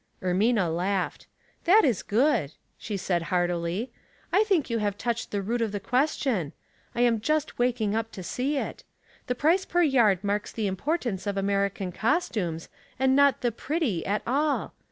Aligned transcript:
Ermina 0.23 0.67
laughed." 0.75 1.27
That 1.65 1.85
is 1.85 2.01
good," 2.01 2.53
she 2.75 2.97
said, 2.97 3.21
heartily." 3.21 3.91
I 4.33 4.43
think 4.45 4.67
you 4.67 4.79
have 4.79 4.97
touched 4.97 5.29
the 5.29 5.43
root 5.43 5.61
of 5.61 5.71
the 5.71 5.79
question. 5.79 6.53
I 6.95 7.01
am 7.01 7.19
just 7.21 7.59
waking 7.59 7.93
up 7.95 8.11
to 8.13 8.23
see 8.23 8.57
it. 8.57 8.83
The 9.27 9.35
price 9.35 9.63
per 9.63 9.83
yard 9.83 10.23
marks 10.23 10.51
the 10.51 10.65
importance 10.65 11.27
of 11.27 11.37
American 11.37 11.91
costumes, 11.91 12.67
and 12.97 13.15
not 13.15 13.41
the 13.41 13.51
'pretty,' 13.51 14.03
at 14.07 14.23
all. 14.25 14.73